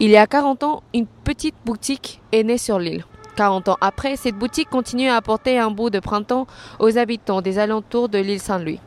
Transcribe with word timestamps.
Il 0.00 0.10
y 0.10 0.16
a 0.16 0.28
40 0.28 0.62
ans, 0.62 0.82
une 0.94 1.08
petite 1.08 1.56
boutique 1.64 2.20
est 2.30 2.44
née 2.44 2.56
sur 2.56 2.78
l'île. 2.78 3.04
40 3.34 3.70
ans 3.70 3.76
après, 3.80 4.14
cette 4.14 4.36
boutique 4.36 4.70
continue 4.70 5.08
à 5.08 5.16
apporter 5.16 5.58
un 5.58 5.72
bout 5.72 5.90
de 5.90 5.98
printemps 5.98 6.46
aux 6.78 6.98
habitants 6.98 7.42
des 7.42 7.58
alentours 7.58 8.08
de 8.08 8.18
l'île 8.18 8.38
Saint-Louis. 8.38 8.78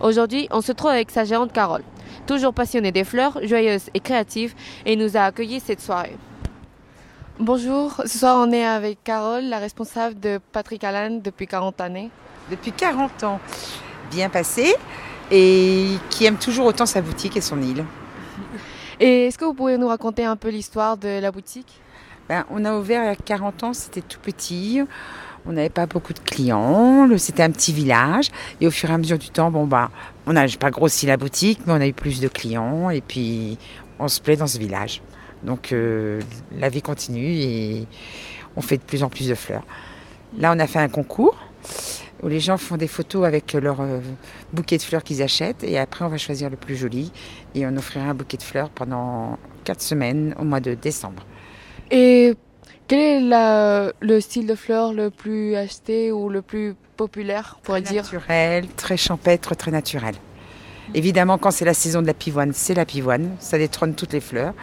Aujourd'hui, 0.00 0.46
on 0.52 0.60
se 0.60 0.70
trouve 0.70 0.90
avec 0.90 1.10
sa 1.10 1.24
gérante 1.24 1.52
Carole, 1.52 1.82
toujours 2.28 2.54
passionnée 2.54 2.92
des 2.92 3.02
fleurs, 3.02 3.40
joyeuse 3.42 3.90
et 3.94 3.98
créative, 3.98 4.54
et 4.86 4.94
nous 4.94 5.16
a 5.16 5.22
accueillis 5.22 5.58
cette 5.58 5.80
soirée. 5.80 6.16
Bonjour, 7.40 8.00
ce 8.06 8.18
soir 8.18 8.36
on 8.38 8.52
est 8.52 8.64
avec 8.64 9.02
Carole, 9.02 9.46
la 9.46 9.58
responsable 9.58 10.20
de 10.20 10.38
Patrick 10.52 10.84
Allen 10.84 11.20
depuis 11.20 11.48
40 11.48 11.80
années. 11.80 12.10
Depuis 12.48 12.70
40 12.70 13.24
ans, 13.24 13.40
bien 14.12 14.28
passé, 14.28 14.76
et 15.32 15.88
qui 16.10 16.26
aime 16.26 16.36
toujours 16.36 16.66
autant 16.66 16.86
sa 16.86 17.00
boutique 17.00 17.36
et 17.36 17.40
son 17.40 17.60
île. 17.60 17.84
Et 19.00 19.26
est-ce 19.26 19.38
que 19.38 19.44
vous 19.44 19.54
pouvez 19.54 19.78
nous 19.78 19.88
raconter 19.88 20.24
un 20.24 20.36
peu 20.36 20.48
l'histoire 20.48 20.96
de 20.96 21.20
la 21.20 21.30
boutique? 21.30 21.80
Ben, 22.28 22.44
on 22.50 22.64
a 22.64 22.76
ouvert 22.76 23.02
il 23.02 23.06
y 23.06 23.08
a 23.08 23.16
40 23.16 23.64
ans, 23.64 23.72
c'était 23.72 24.02
tout 24.02 24.20
petit. 24.20 24.82
On 25.46 25.52
n'avait 25.52 25.70
pas 25.70 25.86
beaucoup 25.86 26.12
de 26.12 26.18
clients, 26.18 27.08
c'était 27.16 27.42
un 27.42 27.50
petit 27.50 27.72
village. 27.72 28.30
Et 28.60 28.66
au 28.66 28.70
fur 28.70 28.90
et 28.90 28.92
à 28.92 28.98
mesure 28.98 29.18
du 29.18 29.30
temps, 29.30 29.50
bon 29.50 29.66
bah, 29.66 29.90
on 30.26 30.34
n'a 30.34 30.46
pas 30.58 30.70
grossi 30.70 31.06
la 31.06 31.16
boutique, 31.16 31.60
mais 31.66 31.72
on 31.72 31.80
a 31.80 31.86
eu 31.86 31.92
plus 31.92 32.20
de 32.20 32.28
clients. 32.28 32.90
Et 32.90 33.00
puis, 33.00 33.58
on 33.98 34.08
se 34.08 34.20
plaît 34.20 34.36
dans 34.36 34.46
ce 34.46 34.58
village. 34.58 35.02
Donc, 35.42 35.72
euh, 35.72 36.20
la 36.56 36.68
vie 36.68 36.82
continue 36.82 37.32
et 37.32 37.86
on 38.56 38.60
fait 38.60 38.76
de 38.76 38.82
plus 38.82 39.02
en 39.02 39.08
plus 39.08 39.28
de 39.28 39.34
fleurs. 39.34 39.64
Là, 40.38 40.52
on 40.54 40.58
a 40.58 40.66
fait 40.66 40.78
un 40.78 40.88
concours 40.88 41.36
où 42.22 42.28
les 42.28 42.40
gens 42.40 42.56
font 42.56 42.76
des 42.76 42.88
photos 42.88 43.26
avec 43.26 43.52
leur 43.54 43.80
euh, 43.80 44.00
bouquet 44.52 44.76
de 44.76 44.82
fleurs 44.82 45.02
qu'ils 45.02 45.22
achètent. 45.22 45.64
Et 45.64 45.78
après, 45.78 46.04
on 46.04 46.08
va 46.08 46.18
choisir 46.18 46.50
le 46.50 46.56
plus 46.56 46.76
joli. 46.76 47.12
Et 47.54 47.66
on 47.66 47.76
offrira 47.76 48.06
un 48.06 48.14
bouquet 48.14 48.36
de 48.36 48.42
fleurs 48.42 48.70
pendant 48.70 49.38
4 49.64 49.80
semaines 49.80 50.34
au 50.38 50.44
mois 50.44 50.60
de 50.60 50.74
décembre. 50.74 51.24
Et 51.90 52.34
quel 52.88 53.32
est 53.32 53.92
le 54.00 54.20
style 54.20 54.46
de 54.46 54.54
fleurs 54.54 54.92
le 54.92 55.10
plus 55.10 55.56
acheté 55.56 56.12
ou 56.12 56.28
le 56.28 56.42
plus 56.42 56.74
populaire, 56.96 57.58
pour 57.62 57.80
dire? 57.80 58.02
Naturel, 58.02 58.66
très 58.76 58.96
champêtre, 58.96 59.54
très 59.54 59.70
naturel. 59.70 60.14
Évidemment, 60.94 61.38
quand 61.38 61.50
c'est 61.50 61.64
la 61.64 61.74
saison 61.74 62.02
de 62.02 62.06
la 62.06 62.14
pivoine, 62.14 62.52
c'est 62.52 62.74
la 62.74 62.84
pivoine. 62.84 63.36
Ça 63.38 63.58
détrône 63.58 63.94
toutes 63.94 64.12
les 64.12 64.20
fleurs. 64.20 64.54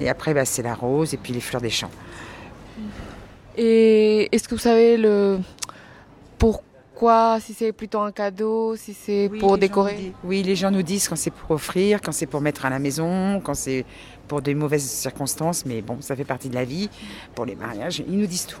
Et 0.00 0.08
après, 0.08 0.32
bah, 0.32 0.44
c'est 0.44 0.62
la 0.62 0.74
rose 0.74 1.12
et 1.12 1.16
puis 1.16 1.32
les 1.32 1.40
fleurs 1.40 1.60
des 1.60 1.70
champs. 1.70 1.90
Et 3.56 4.34
est-ce 4.34 4.48
que 4.48 4.54
vous 4.54 4.60
savez 4.60 4.96
le 4.96 5.38
pourquoi 6.38 6.69
Si 7.40 7.54
c'est 7.54 7.72
plutôt 7.72 8.00
un 8.00 8.12
cadeau, 8.12 8.76
si 8.76 8.92
c'est 8.92 9.30
pour 9.40 9.56
décorer 9.56 10.12
Oui, 10.22 10.42
les 10.42 10.54
gens 10.54 10.70
nous 10.70 10.82
disent 10.82 11.08
quand 11.08 11.16
c'est 11.16 11.30
pour 11.30 11.52
offrir, 11.52 12.00
quand 12.02 12.12
c'est 12.12 12.26
pour 12.26 12.42
mettre 12.42 12.66
à 12.66 12.70
la 12.70 12.78
maison, 12.78 13.40
quand 13.40 13.54
c'est 13.54 13.86
pour 14.28 14.42
des 14.42 14.54
mauvaises 14.54 14.84
circonstances, 14.84 15.64
mais 15.64 15.80
bon, 15.80 15.98
ça 16.00 16.14
fait 16.14 16.24
partie 16.24 16.50
de 16.50 16.54
la 16.54 16.64
vie. 16.64 16.90
Pour 17.34 17.46
les 17.46 17.56
mariages, 17.56 18.02
ils 18.06 18.18
nous 18.18 18.26
disent 18.26 18.46
tout. 18.46 18.60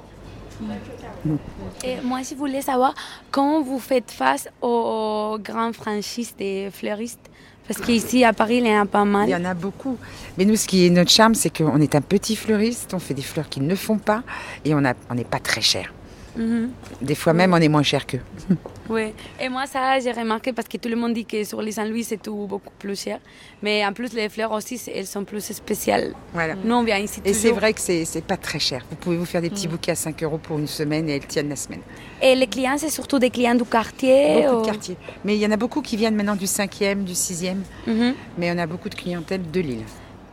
Et 1.84 1.96
moi, 2.02 2.20
je 2.22 2.34
voulais 2.34 2.62
savoir 2.62 2.94
quand 3.30 3.62
vous 3.62 3.78
faites 3.78 4.10
face 4.10 4.48
aux 4.62 5.38
grandes 5.42 5.74
franchises 5.74 6.34
des 6.36 6.70
fleuristes? 6.72 7.30
Parce 7.68 7.80
qu'ici, 7.80 8.24
à 8.24 8.32
Paris, 8.32 8.56
il 8.56 8.66
y 8.66 8.76
en 8.76 8.82
a 8.82 8.86
pas 8.86 9.04
mal. 9.04 9.28
Il 9.28 9.32
y 9.32 9.36
en 9.36 9.44
a 9.44 9.54
beaucoup. 9.54 9.96
Mais 10.36 10.44
nous, 10.44 10.56
ce 10.56 10.66
qui 10.66 10.86
est 10.86 10.90
notre 10.90 11.10
charme, 11.10 11.36
c'est 11.36 11.56
qu'on 11.56 11.80
est 11.80 11.94
un 11.94 12.00
petit 12.00 12.34
fleuriste, 12.34 12.94
on 12.94 12.98
fait 12.98 13.14
des 13.14 13.22
fleurs 13.22 13.48
qui 13.48 13.60
ne 13.60 13.74
font 13.76 13.98
pas 13.98 14.22
et 14.64 14.74
on 14.74 14.80
n'est 14.80 14.94
on 15.08 15.16
pas 15.22 15.38
très 15.38 15.60
cher. 15.60 15.92
Mhm. 16.36 16.70
Des 17.02 17.14
fois 17.14 17.32
même, 17.32 17.52
on 17.52 17.56
est 17.56 17.68
moins 17.68 17.82
cher 17.82 18.06
qu'eux. 18.06 18.20
Oui, 18.90 19.12
et 19.40 19.48
moi, 19.48 19.66
ça, 19.66 20.00
j'ai 20.00 20.10
remarqué 20.10 20.52
parce 20.52 20.66
que 20.66 20.76
tout 20.76 20.88
le 20.88 20.96
monde 20.96 21.14
dit 21.14 21.24
que 21.24 21.44
sur 21.44 21.62
les 21.62 21.70
Saint-Louis, 21.70 22.02
c'est 22.02 22.20
tout 22.20 22.46
beaucoup 22.48 22.72
plus 22.76 23.00
cher. 23.00 23.20
Mais 23.62 23.86
en 23.86 23.92
plus, 23.92 24.12
les 24.12 24.28
fleurs 24.28 24.50
aussi, 24.50 24.82
elles 24.92 25.06
sont 25.06 25.22
plus 25.22 25.44
spéciales. 25.52 26.12
Voilà. 26.32 26.56
Nous, 26.56 26.74
on 26.74 26.82
vient 26.82 26.98
ici 26.98 27.20
Et 27.24 27.32
c'est 27.32 27.52
vrai 27.52 27.72
que 27.72 27.80
c'est 27.80 28.24
pas 28.26 28.36
très 28.36 28.58
cher. 28.58 28.84
Vous 28.90 28.96
pouvez 28.96 29.16
vous 29.16 29.26
faire 29.26 29.42
des 29.42 29.50
petits 29.50 29.68
mm. 29.68 29.70
bouquets 29.70 29.92
à 29.92 29.94
5 29.94 30.20
euros 30.24 30.38
pour 30.38 30.58
une 30.58 30.66
semaine 30.66 31.08
et 31.08 31.14
elles 31.14 31.26
tiennent 31.26 31.50
la 31.50 31.54
semaine. 31.54 31.82
Et 32.20 32.34
les 32.34 32.48
clients, 32.48 32.78
c'est 32.78 32.90
surtout 32.90 33.20
des 33.20 33.30
clients 33.30 33.54
du 33.54 33.64
quartier 33.64 34.42
Beaucoup 34.42 34.62
de 34.62 34.66
quartier. 34.66 34.96
Mais 35.24 35.36
il 35.36 35.40
y 35.40 35.46
en 35.46 35.52
a 35.52 35.56
beaucoup 35.56 35.82
qui 35.82 35.96
viennent 35.96 36.16
maintenant 36.16 36.34
du 36.34 36.46
5e, 36.46 37.04
du 37.04 37.12
6e. 37.12 37.58
Mhm. 37.86 38.14
Mais 38.38 38.50
on 38.50 38.58
a 38.58 38.66
beaucoup 38.66 38.88
de 38.88 38.96
clientèle 38.96 39.48
de 39.52 39.60
Lille. 39.60 39.84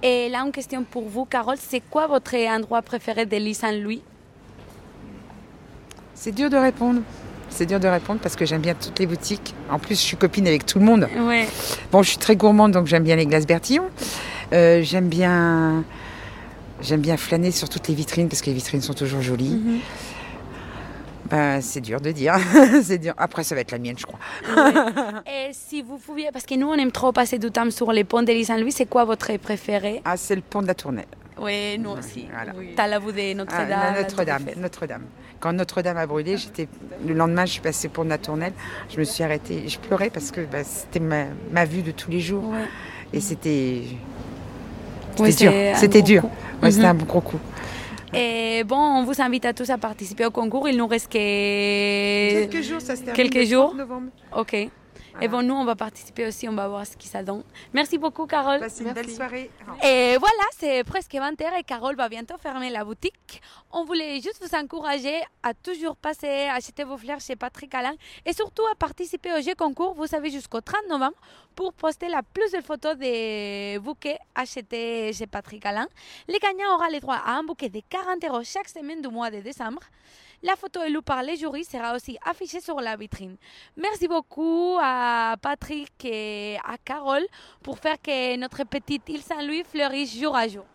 Et 0.02 0.30
là, 0.30 0.40
une 0.40 0.52
question 0.52 0.84
pour 0.84 1.08
vous, 1.08 1.26
Carole, 1.26 1.58
c'est 1.60 1.82
quoi 1.92 2.08
votre 2.08 2.36
endroit 2.36 2.82
préféré 2.82 3.28
de 3.28 3.38
l'île 3.38 3.54
Saint-Louis? 3.54 4.02
C'est 6.18 6.32
dur 6.34 6.50
de 6.50 6.58
répondre. 6.58 7.02
C'est 7.50 7.66
dur 7.66 7.80
de 7.80 7.88
répondre 7.88 8.20
parce 8.22 8.36
que 8.36 8.46
j'aime 8.46 8.62
bien 8.62 8.74
toutes 8.74 9.00
les 9.00 9.06
boutiques. 9.06 9.56
En 9.70 9.80
plus, 9.80 9.96
je 9.96 10.02
suis 10.02 10.18
copine 10.18 10.48
avec 10.48 10.66
tout 10.66 10.80
le 10.80 10.86
monde. 10.86 11.08
Bon, 11.92 12.04
je 12.04 12.10
suis 12.10 12.18
très 12.18 12.36
gourmande, 12.36 12.72
donc 12.72 12.88
j'aime 12.88 13.04
bien 13.04 13.16
les 13.16 13.26
glaces 13.26 13.48
Bertillon. 13.48 13.86
Euh, 14.52 14.82
j'aime 14.84 15.08
bien, 15.08 15.84
j'aime 16.82 17.02
bien 17.02 17.18
flâner 17.18 17.52
sur 17.52 17.70
toutes 17.70 17.88
les 17.88 17.94
vitrines 17.94 18.28
parce 18.28 18.42
que 18.42 18.48
les 18.48 18.54
vitrines 18.54 18.82
sont 18.82 18.94
toujours 18.94 19.22
jolies. 19.22 19.62
Mhm. 19.64 19.80
Ben, 21.30 21.62
c'est 21.62 21.82
dur 21.82 22.02
de 22.02 22.12
dire. 22.12 22.36
c'est 22.84 22.98
dur. 22.98 23.14
Après, 23.18 23.44
ça 23.44 23.54
va 23.54 23.62
être 23.62 23.72
la 23.72 23.78
mienne, 23.78 23.98
je 23.98 24.06
crois. 24.06 24.20
Et 25.28 25.52
si 25.52 25.82
vous 25.82 25.98
pouviez, 25.98 26.30
parce 26.34 26.46
que 26.46 26.56
nous, 26.56 26.68
on 26.68 26.76
aime 26.76 26.92
trop 26.92 27.12
passer 27.12 27.38
du 27.38 27.52
temps 27.52 27.70
sur 27.70 27.92
les 27.92 28.04
ponts 28.04 28.24
de 28.24 28.44
Saint-Louis, 28.44 28.72
c'est 28.72 28.86
quoi 28.86 29.06
votre 29.06 29.36
préféré? 29.38 30.02
Ah, 30.04 30.18
c'est 30.18 30.36
le 30.36 30.42
pont 30.42 30.62
de 30.62 30.68
la 30.68 30.76
Tournelle. 30.76 31.06
Oui, 31.40 31.78
nous 31.80 31.92
aussi. 31.92 32.28
T'as 32.76 32.88
la 32.88 33.00
de 33.00 33.34
Notre-Dame. 33.34 33.72
Ah, 33.72 34.02
Notre-Dame, 34.02 34.46
Notre-Dame. 34.58 35.04
Quand 35.40 35.54
Notre-Dame 35.54 35.98
a 35.98 36.08
brûlé, 36.08 36.38
j'étais 36.38 36.68
le 37.06 37.14
lendemain, 37.14 37.46
je 37.46 37.54
suis 37.54 37.62
passée 37.62 37.90
pour 37.90 38.04
la 38.04 38.18
tournelle. 38.18 38.54
Je 38.90 39.00
me 39.00 39.04
suis 39.04 39.24
arrêtée, 39.24 39.68
je 39.68 39.78
pleurais 39.78 40.10
parce 40.10 40.32
que 40.32 40.42
bah, 40.42 40.64
c'était 40.64 41.00
ma, 41.00 41.66
vue 41.66 41.84
de 41.84 41.92
tous 41.92 42.10
les 42.10 42.20
jours. 42.20 42.54
Et 43.14 43.22
c'était 43.22 43.84
c'était 45.16 45.32
dur. 45.34 45.52
C'était 45.76 46.02
dur. 46.02 46.24
C'était 46.64 46.86
un 46.86 46.94
gros 46.94 47.22
coup. 47.22 47.40
Et 48.14 48.64
bon, 48.64 48.78
on 48.78 49.04
vous 49.04 49.22
invite 49.22 49.46
à 49.46 49.54
tous 49.54 49.70
à 49.70 49.78
participer 49.78 50.26
au 50.26 50.32
concours. 50.32 50.68
Il 50.70 50.78
nous 50.78 50.88
reste 50.88 51.12
que... 51.12 52.46
quelques 52.46 52.64
jours, 52.64 52.82
ça 52.82 52.96
se 52.96 53.04
termine. 53.04 53.30
Quelques 53.30 53.48
jours. 53.48 53.76
Novembre. 53.76 54.08
Ok. 54.36 54.70
Et 55.20 55.28
bon, 55.28 55.42
nous, 55.42 55.56
on 55.56 55.66
va 55.66 55.76
participer 55.76 56.28
aussi, 56.28 56.48
on 56.48 56.54
va 56.54 56.68
voir 56.68 56.86
ce 56.86 56.96
qui 56.96 57.08
ça 57.08 57.24
donne. 57.24 57.44
Merci 57.74 57.98
beaucoup, 57.98 58.28
Carole. 58.28 58.60
Passez 58.60 58.84
une 58.84 58.94
belle 58.94 59.10
soirée. 59.10 59.50
Et 59.84 60.16
voilà, 60.18 60.44
c'est 60.56 60.84
presque 60.84 61.12
20h 61.14 61.60
et 61.60 61.64
Carole 61.64 61.96
va 61.96 62.08
bientôt 62.08 62.38
fermer 62.38 62.70
la 62.70 62.86
boutique. 62.86 63.42
On 63.72 63.84
voulait 63.84 64.22
juste 64.22 64.40
vous 64.42 64.56
encourager 64.56 65.20
à 65.42 65.56
toujours 65.56 65.96
passer, 65.96 66.48
acheter 66.52 66.84
vos 66.84 66.98
fleurs 66.98 67.20
chez 67.20 67.36
Patrick 67.36 67.74
Alain 67.74 67.96
et 68.26 68.34
surtout 68.34 68.64
à 68.72 68.76
participer 68.76 69.34
au 69.34 69.42
jeu 69.42 69.56
concours, 69.56 69.96
vous 69.96 70.06
savez, 70.06 70.30
jusqu'au 70.30 70.62
30 70.62 70.88
novembre 70.88 71.18
pour 71.56 71.74
poster 71.74 72.10
la 72.10 72.22
plus 72.22 72.52
de 72.52 72.62
photos 72.62 72.96
des 72.96 73.80
bouquets 73.82 74.20
achetés 74.36 75.14
chez 75.14 75.26
Patrick 75.26 75.66
Alain. 75.66 75.88
Les 76.28 76.38
gagnants 76.38 76.76
auront 76.76 76.92
le 76.94 77.00
droit 77.00 77.16
à 77.26 77.32
un 77.32 77.44
bouquet 77.44 77.70
de 77.70 77.82
40 77.90 78.24
euros 78.26 78.44
chaque 78.44 78.70
semaine 78.70 79.02
du 79.02 79.08
mois 79.08 79.32
de 79.32 79.40
décembre. 79.40 79.82
La 80.44 80.56
photo 80.56 80.84
élue 80.84 81.02
par 81.02 81.24
les 81.24 81.36
jurys 81.36 81.66
sera 81.66 81.96
aussi 81.96 82.16
affichée 82.24 82.62
sur 82.62 82.80
la 82.80 82.96
vitrine. 82.96 83.38
Merci 83.76 84.08
beaucoup 84.08 84.78
à 84.80 85.36
Patrick 85.42 86.06
et 86.06 86.58
à 86.64 86.78
Carole 86.78 87.26
pour 87.64 87.80
faire 87.80 88.00
que 88.00 88.36
notre 88.38 88.64
petite 88.64 89.10
île 89.10 89.22
Saint-Louis 89.22 89.64
fleurisse 89.64 90.16
jour 90.16 90.36
à 90.36 90.48
jour. 90.48 90.66